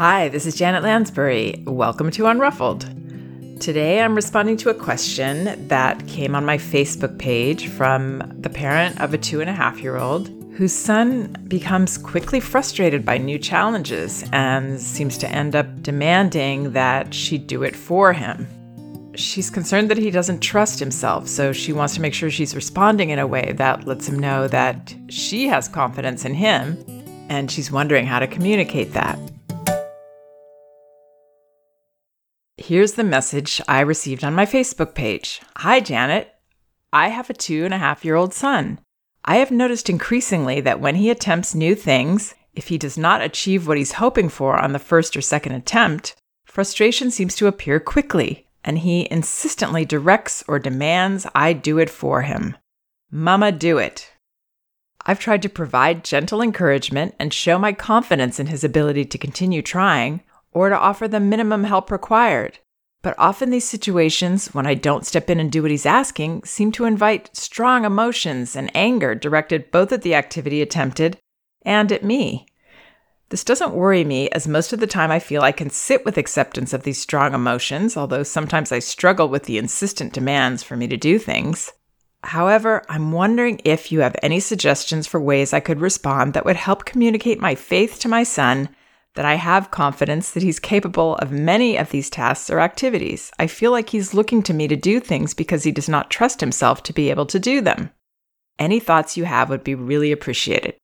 Hi, 0.00 0.30
this 0.30 0.46
is 0.46 0.54
Janet 0.54 0.82
Lansbury. 0.82 1.62
Welcome 1.66 2.10
to 2.12 2.22
Unruffled. 2.22 3.60
Today 3.60 4.00
I'm 4.00 4.14
responding 4.14 4.56
to 4.56 4.70
a 4.70 4.74
question 4.74 5.68
that 5.68 6.08
came 6.08 6.34
on 6.34 6.42
my 6.42 6.56
Facebook 6.56 7.18
page 7.18 7.68
from 7.68 8.22
the 8.40 8.48
parent 8.48 8.98
of 8.98 9.12
a 9.12 9.18
two 9.18 9.42
and 9.42 9.50
a 9.50 9.52
half 9.52 9.78
year 9.80 9.98
old 9.98 10.28
whose 10.54 10.72
son 10.72 11.36
becomes 11.48 11.98
quickly 11.98 12.40
frustrated 12.40 13.04
by 13.04 13.18
new 13.18 13.38
challenges 13.38 14.24
and 14.32 14.80
seems 14.80 15.18
to 15.18 15.28
end 15.28 15.54
up 15.54 15.82
demanding 15.82 16.72
that 16.72 17.12
she 17.12 17.36
do 17.36 17.62
it 17.62 17.76
for 17.76 18.14
him. 18.14 18.48
She's 19.16 19.50
concerned 19.50 19.90
that 19.90 19.98
he 19.98 20.10
doesn't 20.10 20.40
trust 20.40 20.80
himself, 20.80 21.28
so 21.28 21.52
she 21.52 21.74
wants 21.74 21.94
to 21.96 22.00
make 22.00 22.14
sure 22.14 22.30
she's 22.30 22.56
responding 22.56 23.10
in 23.10 23.18
a 23.18 23.26
way 23.26 23.52
that 23.58 23.86
lets 23.86 24.08
him 24.08 24.18
know 24.18 24.48
that 24.48 24.94
she 25.10 25.46
has 25.48 25.68
confidence 25.68 26.24
in 26.24 26.32
him, 26.32 26.82
and 27.28 27.50
she's 27.50 27.70
wondering 27.70 28.06
how 28.06 28.18
to 28.18 28.26
communicate 28.26 28.94
that. 28.94 29.18
Here's 32.70 32.92
the 32.92 33.02
message 33.02 33.60
I 33.66 33.80
received 33.80 34.22
on 34.22 34.32
my 34.32 34.46
Facebook 34.46 34.94
page 34.94 35.40
Hi, 35.56 35.80
Janet. 35.80 36.32
I 36.92 37.08
have 37.08 37.28
a 37.28 37.34
two 37.34 37.64
and 37.64 37.74
a 37.74 37.78
half 37.78 38.04
year 38.04 38.14
old 38.14 38.32
son. 38.32 38.78
I 39.24 39.38
have 39.38 39.50
noticed 39.50 39.90
increasingly 39.90 40.60
that 40.60 40.78
when 40.78 40.94
he 40.94 41.10
attempts 41.10 41.52
new 41.52 41.74
things, 41.74 42.32
if 42.54 42.68
he 42.68 42.78
does 42.78 42.96
not 42.96 43.22
achieve 43.22 43.66
what 43.66 43.76
he's 43.76 43.94
hoping 43.94 44.28
for 44.28 44.56
on 44.56 44.72
the 44.72 44.78
first 44.78 45.16
or 45.16 45.20
second 45.20 45.54
attempt, 45.54 46.14
frustration 46.44 47.10
seems 47.10 47.34
to 47.34 47.48
appear 47.48 47.80
quickly, 47.80 48.46
and 48.62 48.78
he 48.78 49.08
insistently 49.10 49.84
directs 49.84 50.44
or 50.46 50.60
demands 50.60 51.26
I 51.34 51.54
do 51.54 51.76
it 51.78 51.90
for 51.90 52.22
him. 52.22 52.56
Mama, 53.10 53.50
do 53.50 53.78
it. 53.78 54.12
I've 55.04 55.18
tried 55.18 55.42
to 55.42 55.48
provide 55.48 56.04
gentle 56.04 56.40
encouragement 56.40 57.16
and 57.18 57.34
show 57.34 57.58
my 57.58 57.72
confidence 57.72 58.38
in 58.38 58.46
his 58.46 58.62
ability 58.62 59.06
to 59.06 59.18
continue 59.18 59.60
trying, 59.60 60.22
or 60.52 60.68
to 60.68 60.78
offer 60.78 61.08
the 61.08 61.20
minimum 61.20 61.64
help 61.64 61.90
required. 61.90 62.58
But 63.02 63.14
often 63.16 63.50
these 63.50 63.68
situations, 63.68 64.48
when 64.48 64.66
I 64.66 64.74
don't 64.74 65.06
step 65.06 65.30
in 65.30 65.40
and 65.40 65.50
do 65.50 65.62
what 65.62 65.70
he's 65.70 65.86
asking, 65.86 66.44
seem 66.44 66.70
to 66.72 66.84
invite 66.84 67.34
strong 67.34 67.84
emotions 67.84 68.54
and 68.54 68.70
anger 68.74 69.14
directed 69.14 69.70
both 69.70 69.90
at 69.92 70.02
the 70.02 70.14
activity 70.14 70.60
attempted 70.60 71.18
and 71.62 71.90
at 71.90 72.04
me. 72.04 72.46
This 73.30 73.44
doesn't 73.44 73.74
worry 73.74 74.04
me, 74.04 74.28
as 74.30 74.48
most 74.48 74.72
of 74.72 74.80
the 74.80 74.88
time 74.88 75.10
I 75.10 75.20
feel 75.20 75.42
I 75.42 75.52
can 75.52 75.70
sit 75.70 76.04
with 76.04 76.18
acceptance 76.18 76.72
of 76.72 76.82
these 76.82 77.00
strong 77.00 77.32
emotions, 77.32 77.96
although 77.96 78.24
sometimes 78.24 78.72
I 78.72 78.80
struggle 78.80 79.28
with 79.28 79.44
the 79.44 79.56
insistent 79.56 80.12
demands 80.12 80.62
for 80.62 80.76
me 80.76 80.88
to 80.88 80.96
do 80.96 81.18
things. 81.18 81.72
However, 82.24 82.84
I'm 82.88 83.12
wondering 83.12 83.60
if 83.64 83.92
you 83.92 84.00
have 84.00 84.16
any 84.22 84.40
suggestions 84.40 85.06
for 85.06 85.20
ways 85.20 85.52
I 85.52 85.60
could 85.60 85.80
respond 85.80 86.34
that 86.34 86.44
would 86.44 86.56
help 86.56 86.84
communicate 86.84 87.40
my 87.40 87.54
faith 87.54 87.98
to 88.00 88.08
my 88.08 88.24
son 88.24 88.68
that 89.14 89.24
I 89.24 89.34
have 89.34 89.70
confidence 89.70 90.30
that 90.30 90.42
he's 90.42 90.58
capable 90.58 91.16
of 91.16 91.32
many 91.32 91.76
of 91.76 91.90
these 91.90 92.10
tasks 92.10 92.48
or 92.48 92.60
activities. 92.60 93.30
I 93.38 93.46
feel 93.46 93.70
like 93.70 93.90
he's 93.90 94.14
looking 94.14 94.42
to 94.44 94.54
me 94.54 94.68
to 94.68 94.76
do 94.76 95.00
things 95.00 95.34
because 95.34 95.64
he 95.64 95.72
does 95.72 95.88
not 95.88 96.10
trust 96.10 96.40
himself 96.40 96.82
to 96.84 96.92
be 96.92 97.10
able 97.10 97.26
to 97.26 97.38
do 97.38 97.60
them. 97.60 97.90
Any 98.58 98.78
thoughts 98.78 99.16
you 99.16 99.24
have 99.24 99.50
would 99.50 99.64
be 99.64 99.74
really 99.74 100.12
appreciated. 100.12 100.76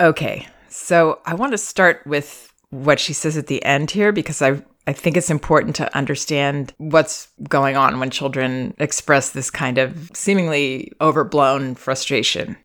Okay, 0.00 0.48
so 0.68 1.20
I 1.26 1.34
want 1.34 1.52
to 1.52 1.58
start 1.58 2.02
with 2.06 2.52
what 2.70 2.98
she 2.98 3.12
says 3.12 3.36
at 3.36 3.46
the 3.46 3.64
end 3.64 3.90
here 3.90 4.12
because 4.12 4.40
I 4.40 4.62
I 4.86 4.92
think 4.92 5.16
it's 5.16 5.30
important 5.30 5.76
to 5.76 5.96
understand 5.96 6.72
what's 6.78 7.28
going 7.48 7.76
on 7.76 8.00
when 8.00 8.10
children 8.10 8.74
express 8.78 9.30
this 9.30 9.50
kind 9.50 9.78
of 9.78 10.10
seemingly 10.14 10.90
overblown 11.00 11.74
frustration. 11.74 12.56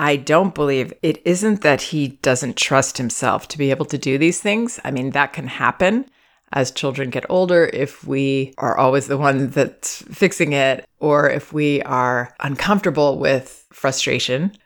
I 0.00 0.16
don't 0.16 0.54
believe 0.54 0.94
it 1.02 1.20
isn't 1.26 1.60
that 1.60 1.82
he 1.82 2.08
doesn't 2.22 2.56
trust 2.56 2.96
himself 2.96 3.46
to 3.48 3.58
be 3.58 3.70
able 3.70 3.84
to 3.84 3.98
do 3.98 4.16
these 4.16 4.40
things. 4.40 4.80
I 4.82 4.90
mean, 4.90 5.10
that 5.10 5.34
can 5.34 5.46
happen 5.46 6.06
as 6.54 6.70
children 6.70 7.10
get 7.10 7.26
older 7.28 7.66
if 7.66 8.02
we 8.06 8.54
are 8.56 8.78
always 8.78 9.08
the 9.08 9.18
one 9.18 9.50
that's 9.50 10.00
fixing 10.10 10.54
it, 10.54 10.88
or 11.00 11.28
if 11.28 11.52
we 11.52 11.82
are 11.82 12.34
uncomfortable 12.40 13.18
with 13.18 13.66
frustration, 13.74 14.56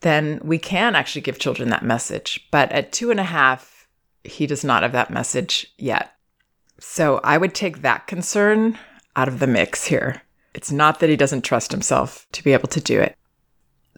then 0.00 0.40
we 0.42 0.58
can 0.58 0.96
actually 0.96 1.22
give 1.22 1.38
children 1.38 1.68
that 1.68 1.84
message. 1.84 2.48
But 2.50 2.72
at 2.72 2.90
two 2.90 3.12
and 3.12 3.20
a 3.20 3.24
half, 3.24 3.86
he 4.24 4.44
does 4.44 4.64
not 4.64 4.82
have 4.82 4.92
that 4.92 5.12
message 5.12 5.72
yet. 5.78 6.14
So 6.80 7.20
I 7.22 7.38
would 7.38 7.54
take 7.54 7.82
that 7.82 8.08
concern 8.08 8.76
out 9.14 9.28
of 9.28 9.38
the 9.38 9.46
mix 9.46 9.86
here. 9.86 10.22
It's 10.52 10.72
not 10.72 10.98
that 10.98 11.10
he 11.10 11.16
doesn't 11.16 11.42
trust 11.42 11.70
himself 11.70 12.26
to 12.32 12.42
be 12.42 12.52
able 12.52 12.68
to 12.70 12.80
do 12.80 13.00
it. 13.00 13.16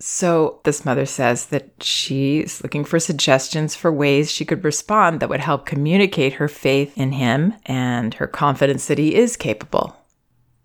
So, 0.05 0.59
this 0.65 0.85
mother 0.85 1.07
says 1.07 1.47
that 1.47 1.81
she's 1.81 2.61
looking 2.61 2.85
for 2.85 2.99
suggestions 2.99 3.77
for 3.77 3.93
ways 3.93 4.33
she 4.33 4.45
could 4.45 4.65
respond 4.65 5.21
that 5.21 5.29
would 5.29 5.39
help 5.39 5.65
communicate 5.65 6.33
her 6.35 6.49
faith 6.49 6.99
in 6.99 7.13
him 7.13 7.55
and 7.67 8.13
her 8.15 8.27
confidence 8.27 8.89
that 8.89 8.99
he 8.99 9.15
is 9.15 9.37
capable. 9.37 9.97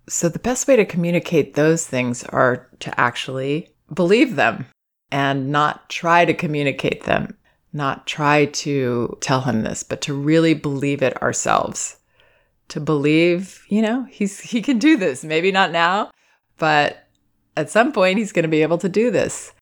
So, 0.09 0.27
the 0.27 0.39
best 0.39 0.67
way 0.67 0.75
to 0.75 0.85
communicate 0.85 1.53
those 1.53 1.85
things 1.85 2.23
are 2.23 2.67
to 2.79 2.99
actually 2.99 3.69
believe 3.93 4.37
them 4.37 4.65
and 5.11 5.51
not 5.51 5.87
try 5.87 6.25
to 6.25 6.33
communicate 6.33 7.03
them, 7.03 7.37
not 7.71 8.07
try 8.07 8.45
to 8.45 9.19
tell 9.21 9.41
him 9.41 9.61
this, 9.61 9.83
but 9.83 10.01
to 10.01 10.15
really 10.15 10.55
believe 10.55 11.03
it 11.03 11.21
ourselves. 11.21 11.97
To 12.69 12.79
believe, 12.79 13.63
you 13.69 13.83
know, 13.83 14.05
he's 14.09 14.39
he 14.39 14.63
can 14.63 14.79
do 14.79 14.97
this. 14.97 15.23
Maybe 15.23 15.51
not 15.51 15.71
now, 15.71 16.09
but 16.57 17.06
at 17.57 17.69
some 17.69 17.91
point 17.91 18.19
he's 18.19 18.31
going 18.31 18.43
to 18.43 18.49
be 18.49 18.61
able 18.61 18.77
to 18.77 18.87
do 18.87 19.11
this. 19.11 19.53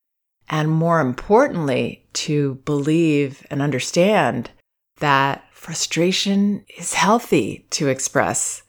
And 0.49 0.69
more 0.69 0.99
importantly, 0.99 2.05
to 2.13 2.55
believe 2.65 3.45
and 3.49 3.61
understand 3.61 4.51
that 4.99 5.43
frustration 5.51 6.63
is 6.77 6.93
healthy 6.93 7.65
to 7.71 7.87
express. 7.87 8.61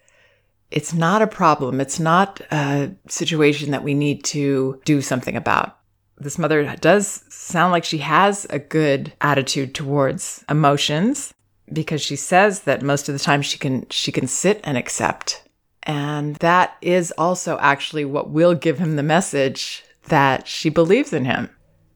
It's 0.71 0.95
not 0.95 1.21
a 1.21 1.27
problem. 1.27 1.81
It's 1.81 2.01
not 2.01 2.41
a 2.51 2.93
situation 3.09 3.73
that 3.73 3.85
we 3.85 3.93
need 3.93 4.25
to 4.25 4.81
do 4.85 5.03
something 5.03 5.37
about. 5.37 5.79
This 6.19 6.39
mother 6.39 6.65
does 6.81 7.25
sound 7.29 7.73
like 7.73 7.85
she 7.85 7.99
has 7.99 8.47
a 8.49 8.59
good 8.59 9.13
attitude 9.21 9.75
towards 9.75 10.45
emotions 10.49 11.35
because 11.71 12.01
she 12.01 12.17
says 12.17 12.63
that 12.63 12.83
most 12.83 13.09
of 13.09 13.13
the 13.13 13.19
time 13.19 13.43
she 13.43 13.59
can 13.59 13.87
she 13.91 14.13
can 14.13 14.27
sit 14.27 14.61
and 14.65 14.79
accept 14.79 15.46
and 15.87 16.35
that 16.37 16.77
is 16.83 17.13
also 17.13 17.57
actually 17.59 18.05
what 18.05 18.31
will 18.31 18.55
give 18.55 18.79
him 18.79 18.97
the 18.97 19.03
message 19.05 19.85
that 20.09 20.47
she 20.49 20.69
believes 20.69 21.13
in 21.13 21.25
him. 21.25 21.49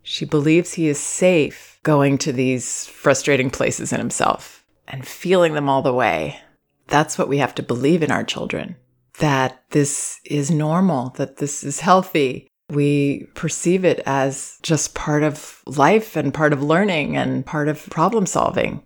She 0.03 0.25
believes 0.25 0.75
he 0.75 0.89
is 0.89 0.99
safe 0.99 1.79
going 1.83 2.17
to 2.19 2.33
these 2.33 2.87
frustrating 2.87 3.51
places 3.51 3.93
in 3.93 3.99
himself 3.99 4.65
and 4.87 5.07
feeling 5.07 5.55
them 5.55 5.69
all 5.69 5.83
the 5.83 5.93
way. 5.93 6.41
That's 6.87 7.19
what 7.19 7.29
we 7.29 7.39
have 7.39 7.55
to 7.57 7.63
believe 7.63 8.03
in 8.03 8.11
our 8.11 8.25
children 8.25 8.77
that 9.19 9.63
this 9.71 10.19
is 10.25 10.51
normal, 10.51 11.11
that 11.11 11.37
this 11.37 11.63
is 11.63 11.81
healthy. 11.81 12.49
We 12.71 13.27
perceive 13.35 13.85
it 13.85 14.01
as 14.07 14.59
just 14.63 14.95
part 14.95 15.23
of 15.23 15.63
life 15.67 16.17
and 16.17 16.33
part 16.33 16.55
of 16.55 16.63
learning 16.63 17.19
and 17.19 17.45
part 17.45 17.69
of 17.69 17.85
problem 17.91 18.25
solving 18.25 18.83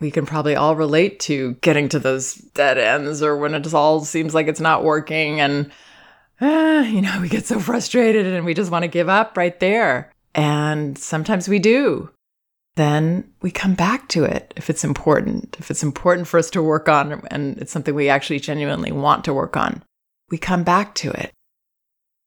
we 0.00 0.10
can 0.10 0.26
probably 0.26 0.54
all 0.56 0.76
relate 0.76 1.20
to 1.20 1.54
getting 1.60 1.88
to 1.90 1.98
those 1.98 2.34
dead 2.34 2.78
ends 2.78 3.22
or 3.22 3.36
when 3.36 3.54
it 3.54 3.72
all 3.74 4.04
seems 4.04 4.34
like 4.34 4.46
it's 4.46 4.60
not 4.60 4.84
working 4.84 5.40
and 5.40 5.70
uh, 6.40 6.84
you 6.86 7.00
know 7.00 7.18
we 7.22 7.28
get 7.28 7.46
so 7.46 7.60
frustrated 7.60 8.26
and 8.26 8.44
we 8.44 8.54
just 8.54 8.70
want 8.70 8.82
to 8.82 8.88
give 8.88 9.08
up 9.08 9.36
right 9.36 9.58
there. 9.60 10.12
And 10.34 10.98
sometimes 10.98 11.48
we 11.48 11.58
do. 11.58 12.10
Then 12.76 13.32
we 13.40 13.50
come 13.50 13.74
back 13.74 14.06
to 14.08 14.24
it 14.24 14.52
if 14.54 14.68
it's 14.68 14.84
important 14.84 15.56
if 15.58 15.70
it's 15.70 15.82
important 15.82 16.28
for 16.28 16.38
us 16.38 16.50
to 16.50 16.62
work 16.62 16.88
on 16.88 17.22
and 17.30 17.56
it's 17.58 17.72
something 17.72 17.94
we 17.94 18.10
actually 18.10 18.40
genuinely 18.40 18.92
want 18.92 19.24
to 19.24 19.34
work 19.34 19.56
on. 19.56 19.82
We 20.30 20.38
come 20.38 20.62
back 20.62 20.94
to 20.96 21.10
it 21.10 21.32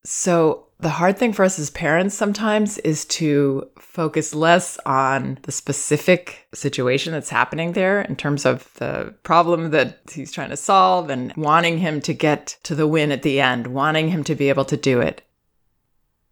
so 0.04 0.66
the 0.80 0.88
hard 0.88 1.18
thing 1.18 1.32
for 1.32 1.44
us 1.44 1.58
as 1.58 1.70
parents 1.70 2.14
sometimes 2.14 2.78
is 2.78 3.04
to 3.04 3.68
focus 3.78 4.34
less 4.34 4.78
on 4.86 5.38
the 5.42 5.52
specific 5.52 6.46
situation 6.54 7.12
that's 7.12 7.28
happening 7.28 7.72
there 7.72 8.00
in 8.02 8.16
terms 8.16 8.46
of 8.46 8.72
the 8.74 9.14
problem 9.22 9.70
that 9.70 9.98
he's 10.10 10.32
trying 10.32 10.50
to 10.50 10.56
solve 10.56 11.10
and 11.10 11.34
wanting 11.36 11.78
him 11.78 12.00
to 12.00 12.14
get 12.14 12.56
to 12.62 12.74
the 12.74 12.86
win 12.86 13.12
at 13.12 13.22
the 13.22 13.40
end, 13.40 13.66
wanting 13.66 14.08
him 14.08 14.24
to 14.24 14.34
be 14.34 14.48
able 14.48 14.64
to 14.64 14.76
do 14.76 15.00
it. 15.00 15.22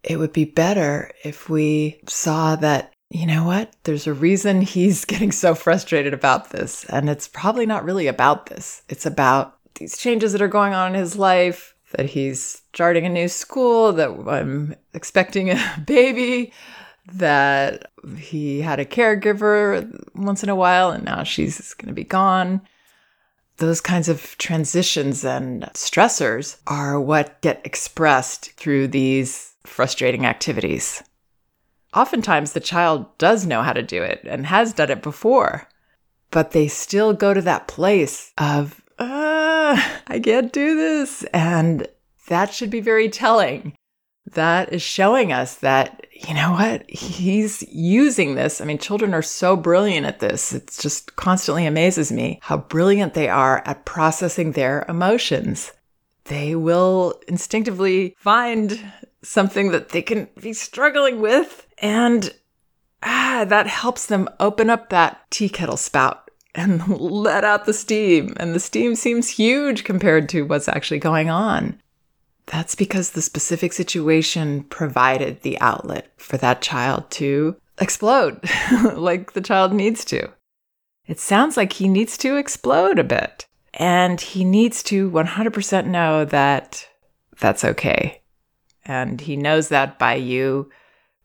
It 0.03 0.17
would 0.17 0.33
be 0.33 0.45
better 0.45 1.11
if 1.23 1.49
we 1.49 1.99
saw 2.07 2.55
that, 2.55 2.93
you 3.09 3.27
know 3.27 3.45
what, 3.45 3.75
there's 3.83 4.07
a 4.07 4.13
reason 4.13 4.61
he's 4.61 5.05
getting 5.05 5.31
so 5.31 5.53
frustrated 5.53 6.13
about 6.13 6.49
this. 6.49 6.85
And 6.85 7.09
it's 7.09 7.27
probably 7.27 7.65
not 7.65 7.83
really 7.83 8.07
about 8.07 8.47
this, 8.47 8.81
it's 8.89 9.05
about 9.05 9.57
these 9.75 9.97
changes 9.97 10.31
that 10.31 10.41
are 10.41 10.47
going 10.47 10.73
on 10.73 10.95
in 10.95 10.99
his 10.99 11.15
life 11.15 11.75
that 11.91 12.07
he's 12.07 12.61
starting 12.73 13.05
a 13.05 13.09
new 13.09 13.27
school, 13.27 13.93
that 13.93 14.09
I'm 14.27 14.75
expecting 14.93 15.49
a 15.49 15.83
baby, 15.85 16.53
that 17.13 17.91
he 18.17 18.61
had 18.61 18.79
a 18.79 18.85
caregiver 18.85 19.89
once 20.15 20.43
in 20.43 20.49
a 20.49 20.55
while 20.55 20.91
and 20.91 21.03
now 21.03 21.23
she's 21.23 21.73
going 21.73 21.87
to 21.87 21.93
be 21.93 22.03
gone. 22.03 22.61
Those 23.57 23.81
kinds 23.81 24.07
of 24.07 24.37
transitions 24.37 25.25
and 25.25 25.63
stressors 25.73 26.57
are 26.67 26.99
what 26.99 27.41
get 27.41 27.61
expressed 27.65 28.51
through 28.51 28.87
these 28.89 29.53
frustrating 29.65 30.25
activities. 30.25 31.03
Oftentimes, 31.93 32.53
the 32.53 32.59
child 32.59 33.17
does 33.17 33.47
know 33.47 33.63
how 33.63 33.73
to 33.73 33.81
do 33.81 34.03
it 34.03 34.21
and 34.23 34.45
has 34.45 34.73
done 34.73 34.91
it 34.91 35.01
before. 35.01 35.67
but 36.31 36.51
they 36.51 36.67
still 36.67 37.13
go 37.13 37.33
to 37.33 37.41
that 37.41 37.67
place 37.67 38.33
of, 38.37 38.81
I 40.07 40.19
can't 40.19 40.51
do 40.51 40.75
this. 40.75 41.23
And 41.33 41.87
that 42.27 42.53
should 42.53 42.69
be 42.69 42.81
very 42.81 43.09
telling. 43.09 43.73
That 44.33 44.71
is 44.71 44.81
showing 44.81 45.31
us 45.31 45.55
that, 45.55 46.05
you 46.13 46.35
know 46.35 46.51
what, 46.51 46.87
he's 46.89 47.63
using 47.71 48.35
this. 48.35 48.61
I 48.61 48.65
mean, 48.65 48.77
children 48.77 49.13
are 49.13 49.23
so 49.23 49.55
brilliant 49.55 50.05
at 50.05 50.19
this. 50.19 50.53
It 50.53 50.77
just 50.79 51.15
constantly 51.15 51.65
amazes 51.65 52.11
me 52.11 52.39
how 52.43 52.57
brilliant 52.57 53.15
they 53.15 53.27
are 53.27 53.63
at 53.65 53.85
processing 53.85 54.51
their 54.51 54.85
emotions. 54.87 55.71
They 56.25 56.55
will 56.55 57.19
instinctively 57.27 58.15
find 58.19 58.79
something 59.23 59.71
that 59.71 59.89
they 59.89 60.03
can 60.03 60.29
be 60.39 60.53
struggling 60.53 61.21
with 61.21 61.65
and 61.79 62.33
ah, 63.01 63.45
that 63.47 63.67
helps 63.67 64.05
them 64.05 64.29
open 64.39 64.69
up 64.69 64.89
that 64.89 65.29
tea 65.31 65.49
kettle 65.49 65.77
spout 65.77 66.28
and 66.55 66.87
let 66.99 67.43
out 67.43 67.65
the 67.65 67.73
steam. 67.73 68.33
And 68.37 68.53
the 68.53 68.59
steam 68.59 68.95
seems 68.95 69.29
huge 69.29 69.83
compared 69.83 70.29
to 70.29 70.43
what's 70.43 70.67
actually 70.67 70.99
going 70.99 71.29
on. 71.29 71.79
That's 72.47 72.75
because 72.75 73.11
the 73.11 73.21
specific 73.21 73.73
situation 73.73 74.63
provided 74.63 75.41
the 75.41 75.59
outlet 75.61 76.11
for 76.17 76.37
that 76.37 76.61
child 76.61 77.09
to 77.11 77.55
explode 77.79 78.41
like 78.93 79.33
the 79.33 79.41
child 79.41 79.71
needs 79.71 80.03
to. 80.05 80.29
It 81.05 81.19
sounds 81.19 81.57
like 81.57 81.73
he 81.73 81.87
needs 81.87 82.17
to 82.19 82.37
explode 82.37 82.99
a 82.99 83.03
bit. 83.03 83.45
And 83.75 84.19
he 84.19 84.43
needs 84.43 84.81
to 84.83 85.09
100% 85.11 85.85
know 85.85 86.25
that 86.25 86.87
that's 87.39 87.63
okay. 87.63 88.21
And 88.85 89.21
he 89.21 89.37
knows 89.37 89.69
that 89.69 89.99
by 89.99 90.15
you 90.15 90.69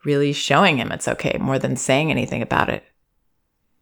really 0.05 0.32
showing 0.32 0.77
him 0.77 0.93
it's 0.93 1.09
okay 1.09 1.38
more 1.41 1.59
than 1.59 1.77
saying 1.77 2.11
anything 2.11 2.43
about 2.43 2.69
it. 2.69 2.85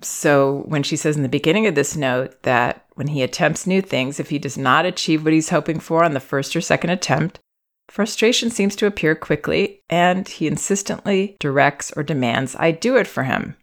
So 0.05 0.65
when 0.67 0.83
she 0.83 0.97
says 0.97 1.17
in 1.17 1.23
the 1.23 1.29
beginning 1.29 1.67
of 1.67 1.75
this 1.75 1.97
note 1.97 2.43
that 2.43 2.85
when 2.95 3.09
he 3.09 3.23
attempts 3.23 3.67
new 3.67 3.81
things, 3.81 4.21
if 4.21 4.31
he 4.31 4.39
does 4.39 4.59
not 4.59 4.87
achieve 4.87 5.25
what 5.25 5.33
he's 5.33 5.51
hoping 5.51 5.81
for 5.81 6.05
on 6.05 6.15
the 6.15 6.21
first 6.21 6.55
or 6.55 6.61
second 6.61 6.91
attempt, 6.91 7.41
frustration 7.89 8.51
seems 8.51 8.77
to 8.77 8.87
appear 8.87 9.15
quickly 9.15 9.81
and 9.89 10.29
he 10.29 10.47
insistently 10.47 11.37
directs 11.41 11.93
or 11.97 12.03
demands 12.03 12.57
I 12.59 12.71
do 12.71 12.97
it 12.97 13.07
for 13.07 13.25
him. 13.25 13.57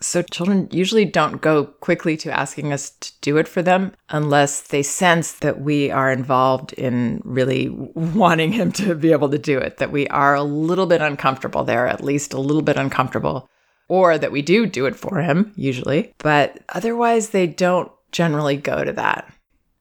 So 0.00 0.20
children 0.22 0.68
usually 0.70 1.06
don't 1.06 1.40
go 1.40 1.64
quickly 1.64 2.18
to 2.18 2.30
asking 2.30 2.72
us 2.72 2.90
to 2.90 3.12
do 3.22 3.38
it 3.38 3.48
for 3.48 3.62
them 3.62 3.92
unless 4.10 4.60
they 4.60 4.82
sense 4.82 5.32
that 5.32 5.60
we 5.60 5.90
are 5.90 6.12
involved 6.12 6.74
in 6.74 7.22
really 7.24 7.68
wanting 7.94 8.52
him 8.52 8.72
to 8.72 8.94
be 8.94 9.12
able 9.12 9.30
to 9.30 9.38
do 9.38 9.58
it, 9.58 9.78
that 9.78 9.92
we 9.92 10.06
are 10.08 10.34
a 10.34 10.42
little 10.42 10.86
bit 10.86 11.00
uncomfortable 11.00 11.64
there, 11.64 11.88
at 11.88 12.04
least 12.04 12.34
a 12.34 12.40
little 12.40 12.62
bit 12.62 12.76
uncomfortable, 12.76 13.48
or 13.88 14.18
that 14.18 14.32
we 14.32 14.42
do 14.42 14.66
do 14.66 14.86
it 14.86 14.96
for 14.96 15.20
him, 15.20 15.52
usually. 15.56 16.12
But 16.18 16.60
otherwise, 16.68 17.30
they 17.30 17.46
don't 17.46 17.90
generally 18.12 18.56
go 18.56 18.84
to 18.84 18.92
that. 18.92 19.32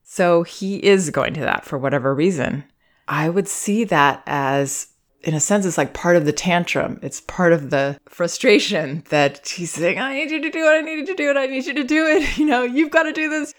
So 0.04 0.44
he 0.44 0.78
is 0.78 1.10
going 1.10 1.34
to 1.34 1.42
that 1.42 1.66
for 1.66 1.78
whatever 1.78 2.13
reason. 2.13 2.63
I 3.07 3.30
would 3.30 3.48
see 3.48 3.84
that 3.86 4.24
as 4.25 4.88
in 5.25 5.34
a 5.34 5.40
sense, 5.40 5.66
it's 5.66 5.78
like 5.78 5.94
part 5.94 6.16
of 6.16 6.25
the 6.25 6.31
tantrum. 6.31 7.00
It's 7.02 7.19
part 7.22 7.52
of 7.52 7.72
the 7.72 8.00
frustration 8.07 9.04
that 9.10 9.48
he's 9.50 9.74
saying, 9.74 9.98
I 9.98 10.13
need 10.13 10.30
you 10.30 10.40
to 10.40 10.52
do 10.52 10.60
it. 10.60 10.69
I 10.69 10.81
need 10.81 11.00
you 11.00 11.06
to 11.07 11.16
do 11.16 11.30
it. 11.31 11.36
I 11.38 11.48
need 11.48 11.66
you 11.66 11.74
to 11.74 11.84
do 11.84 12.06
it. 12.06 12.38
You 12.38 12.46
know, 12.46 12.63
you've 12.63 12.92
got 12.92 13.04
to 13.04 13.12
do 13.12 13.28
this. 13.28 13.54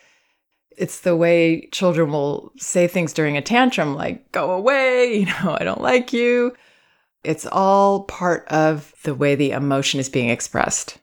It's 0.76 1.00
the 1.00 1.16
way 1.16 1.68
children 1.72 2.12
will 2.12 2.52
say 2.56 2.86
things 2.86 3.12
during 3.12 3.36
a 3.36 3.42
tantrum, 3.42 3.94
like, 3.94 4.30
go 4.30 4.52
away. 4.52 5.16
You 5.18 5.26
know, 5.26 5.56
I 5.58 5.64
don't 5.64 5.80
like 5.80 6.12
you. 6.12 6.54
It's 7.26 7.46
all 7.46 8.04
part 8.04 8.46
of 8.48 8.94
the 9.02 9.14
way 9.14 9.34
the 9.34 9.50
emotion 9.50 10.00
is 10.00 10.08
being 10.08 10.30
expressed. 10.30 10.98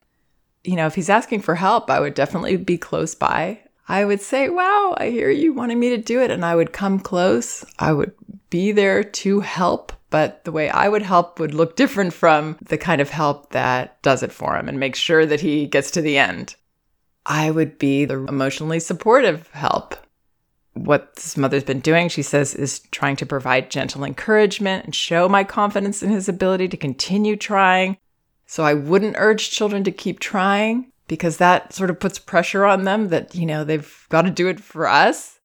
You 0.63 0.75
know, 0.75 0.87
if 0.87 0.95
he's 0.95 1.09
asking 1.09 1.41
for 1.41 1.55
help, 1.55 1.89
I 1.89 1.99
would 1.99 2.13
definitely 2.13 2.57
be 2.57 2.77
close 2.77 3.13
by. 3.13 3.59
I 3.87 4.05
would 4.05 4.21
say, 4.21 4.49
Wow, 4.49 4.95
I 4.97 5.09
hear 5.09 5.29
you 5.29 5.53
wanted 5.53 5.77
me 5.77 5.89
to 5.89 5.97
do 5.97 6.21
it. 6.21 6.31
And 6.31 6.45
I 6.45 6.55
would 6.55 6.71
come 6.71 6.99
close. 6.99 7.65
I 7.79 7.91
would 7.91 8.13
be 8.49 8.71
there 8.71 9.03
to 9.03 9.41
help 9.41 9.91
but 10.13 10.43
the 10.43 10.51
way 10.51 10.69
I 10.69 10.89
would 10.89 11.01
help 11.01 11.39
would 11.39 11.55
look 11.55 11.75
different 11.75 12.13
from 12.13 12.55
the 12.61 12.77
kind 12.77 13.01
of 13.01 13.09
help 13.09 13.49
that 13.49 13.99
does 14.03 14.21
it 14.21 14.31
for 14.31 14.55
him 14.55 14.69
and 14.69 14.79
makes 14.79 14.99
sure 14.99 15.25
that 15.25 15.41
he 15.41 15.65
gets 15.65 15.89
to 15.89 16.03
the 16.03 16.19
end. 16.19 16.55
I 17.25 17.49
would 17.49 17.79
be 17.79 18.05
the 18.05 18.19
emotionally 18.25 18.79
supportive 18.79 19.49
help. 19.53 19.95
What 20.73 21.15
this 21.15 21.37
mother's 21.37 21.63
been 21.63 21.81
doing, 21.81 22.09
she 22.09 22.23
says, 22.23 22.55
is 22.55 22.79
trying 22.91 23.15
to 23.17 23.25
provide 23.25 23.69
gentle 23.69 24.03
encouragement 24.03 24.85
and 24.85 24.95
show 24.95 25.29
my 25.29 25.43
confidence 25.43 26.01
in 26.01 26.09
his 26.09 26.27
ability 26.27 26.67
to 26.69 26.77
continue 26.77 27.35
trying. 27.35 27.97
So 28.45 28.63
I 28.63 28.73
wouldn't 28.73 29.15
urge 29.17 29.51
children 29.51 29.83
to 29.83 29.91
keep 29.91 30.19
trying 30.19 30.91
because 31.07 31.37
that 31.37 31.73
sort 31.73 31.89
of 31.89 31.99
puts 31.99 32.17
pressure 32.17 32.65
on 32.65 32.83
them 32.83 33.09
that, 33.09 33.35
you 33.35 33.45
know, 33.45 33.63
they've 33.63 34.05
got 34.09 34.23
to 34.23 34.31
do 34.31 34.47
it 34.47 34.59
for 34.59 34.87
us. 34.87 35.39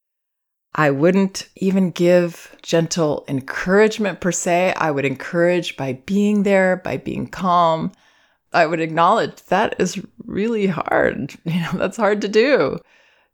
I 0.75 0.91
wouldn't 0.91 1.49
even 1.55 1.91
give 1.91 2.55
gentle 2.61 3.25
encouragement 3.27 4.21
per 4.21 4.31
se. 4.31 4.73
I 4.77 4.91
would 4.91 5.05
encourage 5.05 5.75
by 5.75 5.93
being 6.05 6.43
there, 6.43 6.77
by 6.77 6.97
being 6.97 7.27
calm. 7.27 7.91
I 8.53 8.65
would 8.65 8.79
acknowledge 8.79 9.43
that 9.45 9.75
is 9.79 10.03
really 10.25 10.67
hard. 10.67 11.33
You 11.45 11.61
know, 11.61 11.71
that's 11.73 11.97
hard 11.97 12.21
to 12.21 12.27
do. 12.27 12.79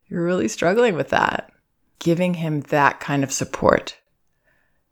You're 0.07 0.23
really 0.23 0.47
struggling 0.47 0.95
with 0.95 1.09
that. 1.09 1.51
Giving 1.99 2.35
him 2.35 2.61
that 2.61 2.99
kind 2.99 3.23
of 3.23 3.31
support. 3.31 3.97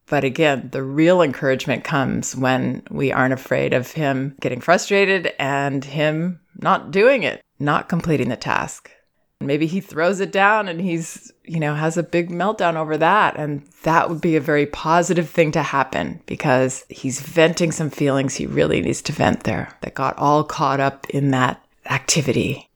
But 0.07 0.23
again, 0.23 0.69
the 0.71 0.83
real 0.83 1.21
encouragement 1.21 1.83
comes 1.83 2.35
when 2.35 2.83
we 2.89 3.11
aren't 3.11 3.33
afraid 3.33 3.73
of 3.73 3.91
him 3.91 4.35
getting 4.39 4.61
frustrated 4.61 5.33
and 5.39 5.83
him 5.83 6.41
not 6.59 6.91
doing 6.91 7.23
it, 7.23 7.41
not 7.59 7.89
completing 7.89 8.29
the 8.29 8.35
task. 8.35 8.91
Maybe 9.39 9.65
he 9.65 9.81
throws 9.81 10.19
it 10.19 10.31
down 10.31 10.67
and 10.67 10.79
he's, 10.79 11.31
you 11.43 11.59
know, 11.59 11.75
has 11.75 11.97
a 11.97 12.03
big 12.03 12.29
meltdown 12.29 12.75
over 12.75 12.97
that. 12.97 13.35
And 13.37 13.65
that 13.83 14.09
would 14.09 14.21
be 14.21 14.35
a 14.35 14.41
very 14.41 14.65
positive 14.65 15.29
thing 15.29 15.51
to 15.53 15.63
happen 15.63 16.21
because 16.25 16.85
he's 16.89 17.19
venting 17.21 17.71
some 17.71 17.89
feelings 17.89 18.35
he 18.35 18.45
really 18.45 18.81
needs 18.81 19.01
to 19.03 19.11
vent 19.11 19.43
there 19.43 19.75
that 19.81 19.95
got 19.95 20.17
all 20.17 20.43
caught 20.43 20.79
up 20.79 21.09
in 21.09 21.31
that 21.31 21.63
activity. 21.89 22.69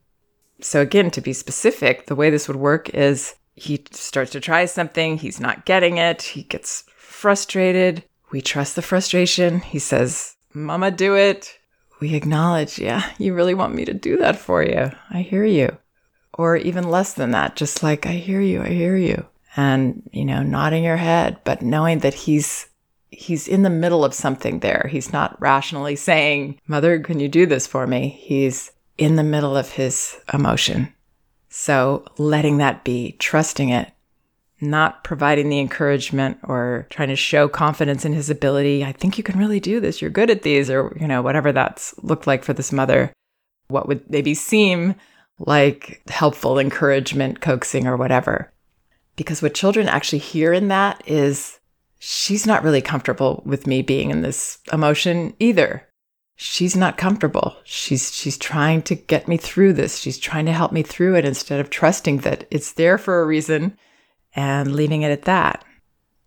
So, 0.60 0.82
again, 0.82 1.12
to 1.12 1.22
be 1.22 1.34
specific, 1.34 2.08
the 2.08 2.16
way 2.16 2.30
this 2.30 2.48
would 2.48 2.58
work 2.58 2.90
is 2.90 3.36
he 3.58 3.84
starts 3.92 4.32
to 4.32 4.40
try 4.40 4.66
something, 4.66 5.18
he's 5.18 5.40
not 5.40 5.66
getting 5.66 5.98
it, 5.98 6.22
he 6.22 6.44
gets 6.44 6.84
frustrated. 6.96 8.04
We 8.32 8.42
trust 8.42 8.76
the 8.76 8.82
frustration. 8.82 9.62
He 9.62 9.80
says, 9.80 10.36
Mama, 10.54 10.92
do 10.92 11.16
it. 11.16 11.58
We 12.00 12.14
acknowledge, 12.14 12.78
yeah, 12.78 13.10
you 13.18 13.34
really 13.34 13.54
want 13.54 13.74
me 13.74 13.86
to 13.86 13.94
do 13.94 14.18
that 14.18 14.38
for 14.38 14.64
you. 14.64 14.92
I 15.10 15.22
hear 15.22 15.44
you 15.44 15.78
or 16.38 16.56
even 16.56 16.90
less 16.90 17.14
than 17.14 17.32
that, 17.32 17.56
just 17.56 17.84
like, 17.84 18.06
I 18.06 18.14
hear 18.14 18.40
you, 18.40 18.62
I 18.62 18.70
hear 18.70 18.96
you. 18.96 19.26
And, 19.56 20.08
you 20.14 20.24
know, 20.24 20.44
nodding 20.44 20.84
your 20.84 20.98
head, 20.98 21.40
but 21.44 21.62
knowing 21.62 22.00
that 22.00 22.14
he's 22.14 22.68
he's 23.10 23.48
in 23.48 23.64
the 23.64 23.70
middle 23.70 24.04
of 24.04 24.14
something 24.14 24.60
there. 24.60 24.88
He's 24.92 25.14
not 25.14 25.40
rationally 25.42 25.96
saying, 25.96 26.60
Mother, 26.68 27.00
can 27.00 27.20
you 27.20 27.30
do 27.30 27.46
this 27.46 27.66
for 27.66 27.88
me? 27.88 28.10
He's 28.10 28.72
in 28.98 29.16
the 29.16 29.24
middle 29.24 29.56
of 29.56 29.72
his 29.72 30.18
emotion. 30.32 30.94
So 31.50 32.06
letting 32.18 32.58
that 32.58 32.84
be, 32.84 33.16
trusting 33.20 33.70
it, 33.70 33.92
not 34.60 35.04
providing 35.04 35.50
the 35.50 35.60
encouragement 35.60 36.40
or 36.44 36.88
trying 36.90 37.10
to 37.10 37.16
show 37.16 37.48
confidence 37.48 38.06
in 38.06 38.14
his 38.14 38.30
ability. 38.30 38.84
I 38.84 38.92
think 38.92 39.18
you 39.18 39.24
can 39.24 39.40
really 39.40 39.60
do 39.60 39.80
this. 39.80 40.02
You're 40.02 40.12
good 40.12 40.30
at 40.30 40.42
these, 40.42 40.70
or, 40.70 40.96
you 41.00 41.08
know, 41.08 41.22
whatever 41.22 41.52
that's 41.52 41.94
looked 42.04 42.28
like 42.28 42.44
for 42.44 42.54
this 42.54 42.72
mother. 42.72 43.14
What 43.68 43.88
would 43.88 44.10
maybe 44.10 44.34
seem 44.34 44.96
like 45.40 46.02
helpful 46.08 46.58
encouragement, 46.60 47.42
coaxing, 47.42 47.88
or 47.88 47.98
whatever. 47.98 48.52
Because 49.16 49.42
what 49.42 49.54
children 49.54 49.88
actually 49.88 50.20
hear 50.20 50.54
in 50.54 50.68
that 50.68 51.02
is, 51.06 51.60
she's 52.00 52.46
not 52.46 52.64
really 52.64 52.82
comfortable 52.82 53.42
with 53.46 53.68
me 53.68 53.82
being 53.82 54.12
in 54.12 54.22
this 54.22 54.60
emotion 54.72 55.36
either. 55.40 55.87
She's 56.40 56.76
not 56.76 56.98
comfortable. 56.98 57.58
She's 57.64 58.14
she's 58.14 58.38
trying 58.38 58.84
to 58.84 58.96
get 58.96 59.28
me 59.28 59.38
through 59.38 59.74
this. 59.74 59.98
She's 59.98 60.20
trying 60.20 60.46
to 60.46 60.54
help 60.54 60.72
me 60.72 60.84
through 60.84 61.16
it 61.16 61.26
instead 61.26 61.60
of 61.60 61.72
trusting 61.72 62.20
that 62.20 62.48
it's 62.52 62.74
there 62.74 63.00
for 63.00 63.22
a 63.22 63.26
reason 63.26 63.76
and 64.36 64.76
leaving 64.76 65.02
it 65.02 65.10
at 65.10 65.24
that. 65.24 65.66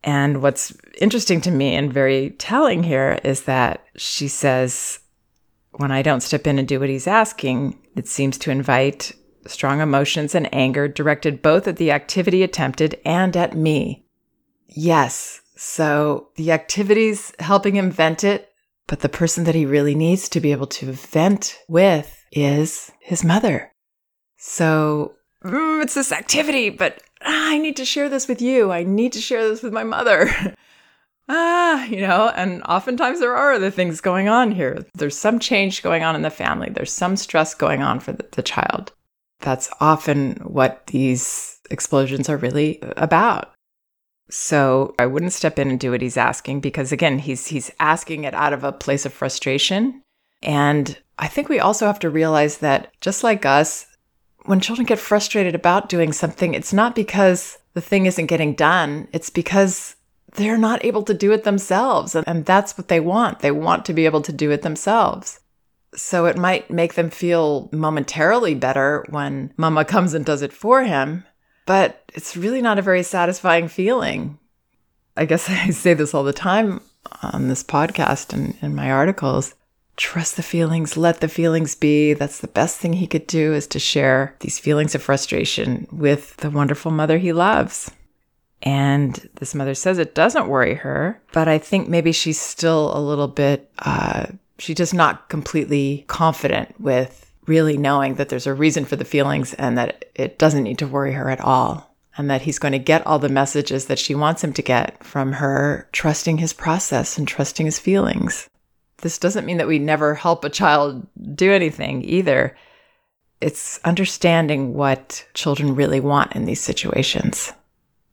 And 0.03 0.43
what's 0.43 0.77
interesting 1.01 1.41
to 1.43 1.53
me 1.53 1.77
and 1.77 1.93
very 1.93 2.31
telling 2.31 2.83
here 2.83 3.21
is 3.23 3.45
that 3.45 3.85
she 3.97 4.27
says, 4.27 4.99
when 5.73 5.93
I 5.93 6.03
don't 6.03 6.23
step 6.23 6.45
in 6.47 6.59
and 6.59 6.67
do 6.67 6.81
what 6.81 6.89
he's 6.89 7.07
asking, 7.07 7.79
it 7.95 8.09
seems 8.09 8.37
to 8.39 8.51
invite 8.51 9.13
strong 9.47 9.81
emotions 9.81 10.35
and 10.35 10.53
anger 10.53 10.89
directed 10.89 11.41
both 11.41 11.69
at 11.69 11.77
the 11.77 11.93
activity 11.93 12.43
attempted 12.43 12.99
and 13.05 13.37
at 13.37 13.55
me. 13.55 14.05
Yes, 14.67 15.41
so 15.55 16.31
the 16.37 16.51
activity's 16.51 17.33
helping 17.39 17.77
him 17.77 17.91
vent 17.91 18.25
it, 18.25 18.50
but 18.91 19.01
the 19.01 19.09
person 19.09 19.45
that 19.45 19.55
he 19.55 19.65
really 19.65 19.95
needs 19.95 20.29
to 20.29 20.41
be 20.41 20.51
able 20.51 20.67
to 20.67 20.91
vent 20.91 21.57
with 21.69 22.25
is 22.33 22.91
his 22.99 23.23
mother. 23.23 23.73
So 24.37 25.15
mm, 25.45 25.81
it's 25.81 25.95
this 25.95 26.11
activity, 26.11 26.71
but 26.71 27.01
ah, 27.23 27.51
I 27.51 27.59
need 27.59 27.77
to 27.77 27.85
share 27.85 28.09
this 28.09 28.27
with 28.27 28.43
you. 28.43 28.73
I 28.73 28.83
need 28.83 29.13
to 29.13 29.21
share 29.21 29.49
this 29.49 29.63
with 29.63 29.73
my 29.73 29.85
mother. 29.85 30.29
ah, 31.29 31.85
you 31.85 32.01
know, 32.01 32.33
and 32.35 32.65
oftentimes 32.65 33.21
there 33.21 33.37
are 33.37 33.53
other 33.53 33.71
things 33.71 34.01
going 34.01 34.29
on 34.29 34.51
here. 34.51 34.85
There's 34.95 35.17
some 35.17 35.39
change 35.39 35.85
going 35.85 36.03
on 36.03 36.17
in 36.17 36.23
the 36.23 36.29
family, 36.29 36.69
there's 36.69 36.93
some 36.93 37.17
stress 37.17 37.55
going 37.55 37.83
on 37.83 38.01
for 38.01 38.11
the, 38.11 38.27
the 38.33 38.43
child. 38.43 38.93
That's 39.39 39.71
often 39.79 40.35
what 40.43 40.89
these 40.89 41.61
explosions 41.71 42.29
are 42.29 42.37
really 42.37 42.81
about. 42.97 43.55
So 44.31 44.95
I 44.99 45.07
wouldn't 45.07 45.33
step 45.33 45.59
in 45.59 45.71
and 45.71 45.79
do 45.79 45.91
what 45.91 46.03
he's 46.03 46.17
asking 46.17 46.61
because 46.61 46.93
again, 46.93 47.19
he's 47.19 47.49
he's 47.49 47.71
asking 47.81 48.25
it 48.25 48.35
out 48.35 48.53
of 48.53 48.65
a 48.65 48.73
place 48.73 49.05
of 49.05 49.13
frustration. 49.13 50.03
And 50.43 50.99
I 51.19 51.29
think 51.29 51.49
we 51.49 51.61
also 51.61 51.87
have 51.87 51.99
to 52.01 52.11
realize 52.11 52.59
that 52.59 52.93
just 53.01 53.23
like 53.23 53.45
us, 53.45 53.87
when 54.47 54.61
children 54.61 54.87
get 54.87 54.99
frustrated 54.99 55.55
about 55.55 55.89
doing 55.89 56.13
something, 56.13 56.55
it's 56.55 56.73
not 56.73 56.95
because 56.95 57.59
the 57.75 57.81
thing 57.81 58.07
isn't 58.07 58.27
getting 58.27 58.55
done, 58.55 59.09
it's 59.13 59.31
because 59.31 59.97
they're 60.35 60.59
not 60.59 60.85
able 60.85 61.03
to 61.03 61.15
do 61.15 61.33
it 61.33 61.45
themselves. 61.45 62.15
And 62.15 62.47
that's 62.47 62.79
what 62.79 62.89
they 62.89 63.01
want. 63.01 63.41
They 63.41 63.51
want 63.51 63.85
to 63.87 63.93
be 63.93 64.07
able 64.07 64.23
to 64.23 64.33
do 64.33 64.51
it 64.51 64.63
themselves. 64.63 65.41
So 65.95 66.27
it 66.27 66.39
might 66.39 66.71
make 66.71 66.95
them 66.95 67.11
feel 67.11 67.69
momentarily 67.73 68.55
better 68.55 69.05
when 69.11 69.53
mama 69.57 69.85
comes 69.85 70.15
and 70.15 70.25
does 70.25 70.41
it 70.41 70.53
for 70.53 70.85
him, 70.85 71.25
but 71.67 72.05
it's 72.15 72.37
really 72.37 72.63
not 72.63 72.79
a 72.79 72.83
very 72.83 73.03
satisfying 73.03 73.69
feeling. 73.69 74.39
I 75.17 75.25
guess 75.25 75.49
I 75.51 75.71
say 75.71 75.95
this 75.95 76.15
all 76.15 76.25
the 76.25 76.33
time 76.33 76.81
on 77.23 77.49
this 77.49 77.63
podcast 77.63 78.33
and 78.33 78.57
in 78.63 78.75
my 78.75 78.91
articles. 78.91 79.55
Trust 79.97 80.37
the 80.37 80.43
feelings, 80.43 80.97
let 80.97 81.21
the 81.21 81.29
feelings 81.29 81.75
be. 81.75 82.15
That's 82.15 82.39
the 82.39 82.49
best 82.49 82.79
thing 82.79 82.95
he 82.95 83.07
could 83.07 83.27
do 83.27 83.53
is 83.53 83.67
to 83.69 83.79
share 83.79 84.35
these 84.41 84.59
feelings 84.59 84.95
of 84.95 85.03
frustration 85.03 85.87
with 85.93 86.37
the 86.39 86.51
wonderful 86.51 86.91
mother 86.91 87.19
he 87.19 87.33
loves. 87.33 87.91
And 88.63 89.29
this 89.35 89.55
mother 89.55 89.75
says 89.75 89.99
it 89.99 90.15
doesn't 90.15 90.49
worry 90.49 90.75
her, 90.75 91.21
but 91.33 91.49
I 91.49 91.59
think 91.59 91.89
maybe 91.89 92.13
she's 92.13 92.41
still 92.41 92.97
a 92.97 93.01
little 93.01 93.29
bit, 93.29 93.71
uh, 93.79 94.27
she's 94.59 94.77
just 94.77 94.95
not 94.95 95.29
completely 95.29 96.05
confident 96.09 96.79
with 96.81 97.30
really 97.47 97.77
knowing 97.77 98.15
that 98.15 98.29
there's 98.29 98.47
a 98.47 98.55
reason 98.55 98.85
for 98.85 98.97
the 98.97 99.05
feelings 99.05 99.55
and 99.55 99.77
that 99.79 100.05
it 100.15 100.39
doesn't 100.39 100.63
need 100.63 100.79
to 100.79 100.87
worry 100.87 101.13
her 101.13 101.31
at 101.31 101.41
all. 101.41 101.95
And 102.17 102.29
that 102.29 102.43
he's 102.43 102.59
going 102.59 102.73
to 102.73 102.79
get 102.79 103.07
all 103.07 103.19
the 103.19 103.29
messages 103.29 103.87
that 103.87 103.99
she 103.99 104.15
wants 104.15 104.45
him 104.45 104.53
to 104.55 104.63
get 104.63 105.03
from 105.03 105.33
her 105.33 105.89
trusting 105.93 106.39
his 106.39 106.53
process 106.53 107.17
and 107.17 107.27
trusting 107.27 107.67
his 107.67 107.79
feelings. 107.79 108.49
This 108.99 109.17
doesn't 109.17 109.47
mean 109.47 109.57
that 109.57 109.69
we 109.69 109.79
never 109.79 110.15
help 110.15 110.45
a 110.45 110.51
child 110.51 111.07
do 111.35 111.53
anything 111.53 112.05
either. 112.05 112.57
It's 113.41 113.81
understanding 113.85 114.75
what 114.75 115.27
children 115.35 115.75
really 115.75 116.01
want 116.01 116.33
in 116.37 116.45
these 116.45 116.61
situations. 116.61 117.53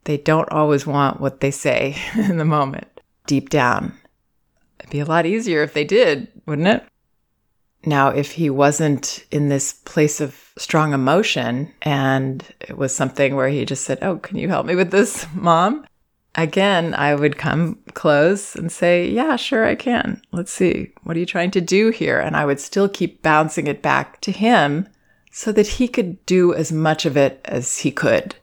They 0.04 0.16
don't 0.16 0.50
always 0.50 0.86
want 0.86 1.20
what 1.20 1.40
they 1.40 1.50
say 1.50 1.96
in 2.16 2.38
the 2.38 2.44
moment, 2.44 2.86
deep 3.26 3.50
down. 3.50 3.92
It'd 4.78 4.90
be 4.90 5.00
a 5.00 5.04
lot 5.04 5.26
easier 5.26 5.62
if 5.62 5.74
they 5.74 5.84
did, 5.84 6.28
wouldn't 6.46 6.68
it? 6.68 6.84
Now, 7.88 8.10
if 8.10 8.32
he 8.32 8.50
wasn't 8.50 9.24
in 9.30 9.48
this 9.48 9.72
place 9.72 10.20
of 10.20 10.52
strong 10.58 10.92
emotion 10.92 11.72
and 11.80 12.44
it 12.60 12.76
was 12.76 12.94
something 12.94 13.34
where 13.34 13.48
he 13.48 13.64
just 13.64 13.84
said, 13.84 13.98
Oh, 14.02 14.18
can 14.18 14.36
you 14.36 14.48
help 14.48 14.66
me 14.66 14.74
with 14.74 14.90
this, 14.90 15.26
mom? 15.34 15.86
Again, 16.34 16.92
I 16.94 17.14
would 17.14 17.38
come 17.38 17.78
close 17.94 18.54
and 18.54 18.70
say, 18.70 19.08
Yeah, 19.08 19.36
sure, 19.36 19.64
I 19.64 19.74
can. 19.74 20.20
Let's 20.32 20.52
see. 20.52 20.92
What 21.04 21.16
are 21.16 21.20
you 21.20 21.26
trying 21.26 21.50
to 21.52 21.62
do 21.62 21.88
here? 21.88 22.20
And 22.20 22.36
I 22.36 22.44
would 22.44 22.60
still 22.60 22.90
keep 22.90 23.22
bouncing 23.22 23.66
it 23.66 23.80
back 23.80 24.20
to 24.20 24.32
him 24.32 24.86
so 25.32 25.50
that 25.52 25.66
he 25.66 25.88
could 25.88 26.24
do 26.26 26.52
as 26.52 26.70
much 26.70 27.06
of 27.06 27.16
it 27.16 27.40
as 27.46 27.78
he 27.78 27.90
could. 27.90 28.36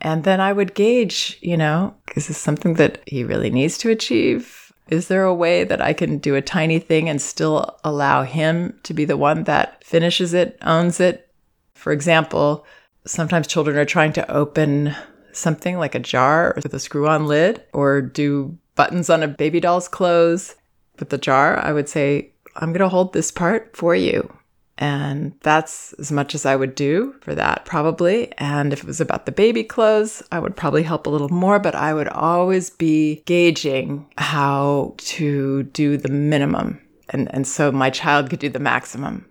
And 0.00 0.24
then 0.24 0.40
I 0.40 0.54
would 0.54 0.74
gauge, 0.74 1.38
you 1.42 1.58
know, 1.58 1.94
is 2.16 2.28
this 2.28 2.38
something 2.38 2.74
that 2.74 3.02
he 3.06 3.24
really 3.24 3.50
needs 3.50 3.76
to 3.78 3.90
achieve? 3.90 4.69
Is 4.90 5.06
there 5.06 5.24
a 5.24 5.34
way 5.34 5.62
that 5.62 5.80
I 5.80 5.92
can 5.92 6.18
do 6.18 6.34
a 6.34 6.42
tiny 6.42 6.80
thing 6.80 7.08
and 7.08 7.22
still 7.22 7.78
allow 7.84 8.24
him 8.24 8.78
to 8.82 8.92
be 8.92 9.04
the 9.04 9.16
one 9.16 9.44
that 9.44 9.84
finishes 9.84 10.34
it, 10.34 10.58
owns 10.62 10.98
it? 10.98 11.32
For 11.74 11.92
example, 11.92 12.66
sometimes 13.06 13.46
children 13.46 13.76
are 13.76 13.84
trying 13.84 14.12
to 14.14 14.30
open 14.30 14.94
something 15.32 15.78
like 15.78 15.94
a 15.94 16.00
jar 16.00 16.54
with 16.56 16.74
a 16.74 16.80
screw 16.80 17.08
on 17.08 17.26
lid 17.26 17.62
or 17.72 18.02
do 18.02 18.58
buttons 18.74 19.08
on 19.08 19.22
a 19.22 19.28
baby 19.28 19.60
doll's 19.60 19.86
clothes. 19.86 20.56
With 20.98 21.10
the 21.10 21.18
jar, 21.18 21.58
I 21.58 21.72
would 21.72 21.88
say, 21.88 22.32
I'm 22.56 22.72
going 22.72 22.80
to 22.80 22.88
hold 22.88 23.12
this 23.12 23.30
part 23.30 23.76
for 23.76 23.94
you. 23.94 24.36
And 24.80 25.34
that's 25.42 25.92
as 25.94 26.10
much 26.10 26.34
as 26.34 26.46
I 26.46 26.56
would 26.56 26.74
do 26.74 27.14
for 27.20 27.34
that, 27.34 27.66
probably. 27.66 28.32
And 28.38 28.72
if 28.72 28.80
it 28.80 28.86
was 28.86 29.00
about 29.00 29.26
the 29.26 29.32
baby 29.32 29.62
clothes, 29.62 30.22
I 30.32 30.38
would 30.38 30.56
probably 30.56 30.82
help 30.82 31.06
a 31.06 31.10
little 31.10 31.28
more, 31.28 31.58
but 31.58 31.74
I 31.74 31.92
would 31.92 32.08
always 32.08 32.70
be 32.70 33.22
gauging 33.26 34.06
how 34.16 34.94
to 34.98 35.64
do 35.64 35.98
the 35.98 36.08
minimum. 36.08 36.80
And, 37.10 37.32
and 37.34 37.46
so 37.46 37.70
my 37.70 37.90
child 37.90 38.30
could 38.30 38.38
do 38.38 38.48
the 38.48 38.58
maximum. 38.58 39.26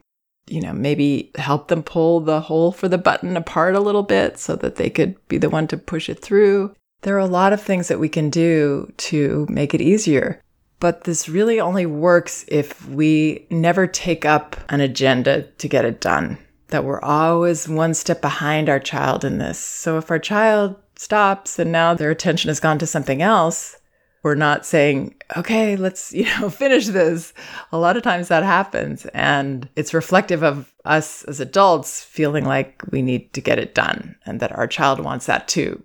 You 0.48 0.62
know, 0.62 0.74
maybe 0.74 1.32
help 1.36 1.68
them 1.68 1.82
pull 1.82 2.20
the 2.20 2.42
hole 2.42 2.72
for 2.72 2.88
the 2.88 2.98
button 3.00 3.36
apart 3.36 3.76
a 3.76 3.80
little 3.80 4.04
bit 4.04 4.38
so 4.38 4.56
that 4.58 4.76
they 4.76 4.92
could 4.92 5.16
be 5.28 5.40
the 5.40 5.50
one 5.50 5.68
to 5.68 5.78
push 5.78 6.10
it 6.10 6.22
through. 6.22 6.76
There 7.02 7.16
are 7.16 7.20
a 7.20 7.26
lot 7.26 7.54
of 7.54 7.62
things 7.62 7.88
that 7.88 8.00
we 8.00 8.10
can 8.10 8.30
do 8.30 8.92
to 8.98 9.48
make 9.50 9.74
it 9.74 9.82
easier. 9.82 10.42
But 10.80 11.04
this 11.04 11.28
really 11.28 11.60
only 11.60 11.86
works 11.86 12.46
if 12.48 12.88
we 12.88 13.46
never 13.50 13.86
take 13.86 14.26
up 14.26 14.56
an 14.70 14.80
agenda 14.82 15.44
to 15.44 15.68
get 15.68 15.86
it 15.86 16.00
done, 16.00 16.38
that 16.70 16.86
we're 16.86 17.02
always 17.02 17.68
one 17.68 17.94
step 17.94 18.22
behind 18.22 18.70
our 18.70 18.80
child 18.80 19.26
in 19.26 19.40
this. 19.40 19.60
So 19.60 19.98
if 19.98 20.10
our 20.10 20.20
child 20.20 20.76
stops 20.96 21.60
and 21.60 21.72
now 21.72 21.94
their 21.94 22.12
attention 22.12 22.48
has 22.48 22.60
gone 22.60 22.80
to 22.80 22.88
something 22.88 23.22
else, 23.22 23.76
we're 24.24 24.36
not 24.36 24.66
saying, 24.66 25.16
okay, 25.38 25.76
let's, 25.76 26.14
you 26.14 26.26
know, 26.40 26.50
finish 26.50 26.88
this. 26.88 27.34
A 27.72 27.78
lot 27.78 27.98
of 27.98 28.04
times 28.04 28.28
that 28.28 28.44
happens. 28.44 29.06
And 29.08 29.68
it's 29.76 29.94
reflective 29.94 30.44
of 30.44 30.74
us 30.86 31.24
as 31.24 31.40
adults 31.40 32.04
feeling 32.04 32.46
like 32.46 32.82
we 32.92 33.02
need 33.02 33.34
to 33.34 33.42
get 33.42 33.60
it 33.60 33.76
done 33.76 34.16
and 34.26 34.40
that 34.40 34.52
our 34.54 34.68
child 34.68 35.00
wants 35.00 35.26
that 35.26 35.48
too. 35.48 35.84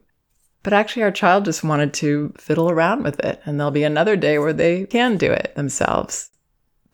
But 0.64 0.72
actually, 0.72 1.02
our 1.02 1.12
child 1.12 1.44
just 1.44 1.62
wanted 1.62 1.94
to 1.94 2.34
fiddle 2.36 2.70
around 2.70 3.04
with 3.04 3.20
it, 3.20 3.40
and 3.44 3.60
there'll 3.60 3.70
be 3.70 3.84
another 3.84 4.16
day 4.16 4.38
where 4.38 4.54
they 4.54 4.86
can 4.86 5.16
do 5.16 5.30
it 5.30 5.54
themselves. 5.54 6.30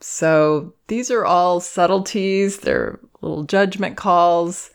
So 0.01 0.75
these 0.87 1.09
are 1.09 1.25
all 1.25 1.61
subtleties, 1.61 2.59
they're 2.59 2.99
little 3.21 3.43
judgment 3.43 3.97
calls. 3.97 4.71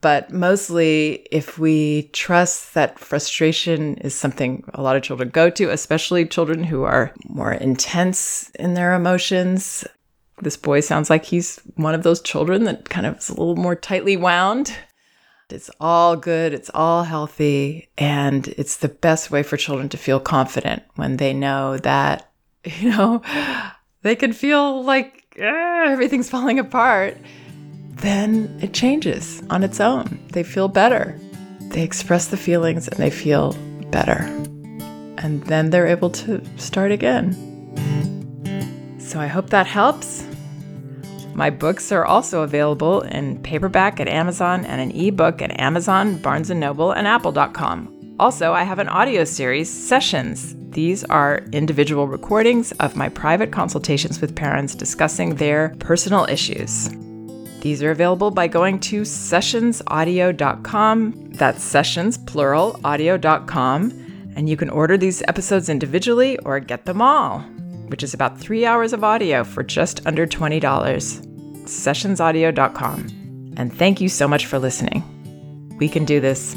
But 0.00 0.32
mostly, 0.32 1.26
if 1.30 1.58
we 1.58 2.10
trust 2.12 2.74
that 2.74 2.98
frustration 2.98 3.96
is 3.98 4.14
something 4.14 4.64
a 4.74 4.82
lot 4.82 4.96
of 4.96 5.02
children 5.02 5.30
go 5.30 5.48
to, 5.50 5.70
especially 5.70 6.26
children 6.26 6.64
who 6.64 6.82
are 6.82 7.14
more 7.28 7.52
intense 7.52 8.50
in 8.58 8.74
their 8.74 8.94
emotions. 8.94 9.86
This 10.42 10.56
boy 10.56 10.80
sounds 10.80 11.08
like 11.08 11.24
he's 11.24 11.58
one 11.76 11.94
of 11.94 12.02
those 12.02 12.20
children 12.20 12.64
that 12.64 12.90
kind 12.90 13.06
of 13.06 13.16
is 13.18 13.30
a 13.30 13.34
little 13.34 13.56
more 13.56 13.76
tightly 13.76 14.16
wound. 14.16 14.76
It's 15.50 15.70
all 15.78 16.16
good, 16.16 16.54
it's 16.54 16.70
all 16.72 17.04
healthy, 17.04 17.88
and 17.98 18.48
it's 18.48 18.78
the 18.78 18.88
best 18.88 19.30
way 19.30 19.42
for 19.42 19.58
children 19.58 19.90
to 19.90 19.98
feel 19.98 20.18
confident 20.18 20.82
when 20.96 21.18
they 21.18 21.34
know 21.34 21.76
that, 21.78 22.30
you 22.64 22.90
know, 22.90 23.20
they 24.02 24.16
can 24.16 24.32
feel 24.32 24.82
like 24.82 25.36
ah, 25.40 25.84
everything's 25.84 26.30
falling 26.30 26.58
apart. 26.58 27.18
Then 27.90 28.58
it 28.62 28.72
changes 28.72 29.42
on 29.50 29.62
its 29.62 29.80
own. 29.80 30.18
They 30.32 30.42
feel 30.42 30.68
better. 30.68 31.18
They 31.60 31.82
express 31.82 32.28
the 32.28 32.36
feelings 32.36 32.88
and 32.88 32.98
they 32.98 33.10
feel 33.10 33.52
better. 33.90 34.22
And 35.18 35.42
then 35.44 35.70
they're 35.70 35.86
able 35.86 36.10
to 36.10 36.42
start 36.56 36.90
again. 36.90 37.32
So 38.98 39.20
I 39.20 39.26
hope 39.26 39.50
that 39.50 39.66
helps. 39.66 40.24
My 41.34 41.50
books 41.50 41.90
are 41.90 42.04
also 42.04 42.42
available 42.42 43.00
in 43.02 43.42
paperback 43.42 43.98
at 43.98 44.06
Amazon 44.06 44.64
and 44.64 44.80
an 44.80 44.92
ebook 44.96 45.42
at 45.42 45.60
Amazon, 45.60 46.18
Barnes 46.18 46.48
& 46.50 46.50
Noble, 46.50 46.92
and 46.92 47.08
apple.com. 47.08 48.14
Also, 48.20 48.52
I 48.52 48.62
have 48.62 48.78
an 48.78 48.88
audio 48.88 49.24
series, 49.24 49.68
Sessions. 49.68 50.54
These 50.70 51.02
are 51.04 51.42
individual 51.52 52.06
recordings 52.06 52.70
of 52.72 52.94
my 52.94 53.08
private 53.08 53.50
consultations 53.50 54.20
with 54.20 54.36
parents 54.36 54.76
discussing 54.76 55.34
their 55.34 55.74
personal 55.80 56.24
issues. 56.26 56.88
These 57.60 57.82
are 57.82 57.90
available 57.90 58.30
by 58.30 58.46
going 58.46 58.78
to 58.80 59.02
sessionsaudio.com. 59.02 61.30
That's 61.32 61.64
sessions, 61.64 62.18
plural, 62.18 62.78
audio.com. 62.84 63.90
And 64.36 64.48
you 64.48 64.56
can 64.56 64.70
order 64.70 64.96
these 64.96 65.22
episodes 65.26 65.68
individually 65.68 66.38
or 66.38 66.60
get 66.60 66.86
them 66.86 67.02
all 67.02 67.44
which 67.88 68.02
is 68.02 68.14
about 68.14 68.38
three 68.38 68.66
hours 68.66 68.92
of 68.92 69.04
audio 69.04 69.44
for 69.44 69.62
just 69.62 70.06
under 70.06 70.26
$20. 70.26 70.60
Sessionsaudio.com. 71.64 73.54
And 73.56 73.72
thank 73.72 74.00
you 74.00 74.08
so 74.08 74.26
much 74.26 74.46
for 74.46 74.58
listening. 74.58 75.02
We 75.78 75.88
can 75.88 76.04
do 76.04 76.20
this 76.20 76.56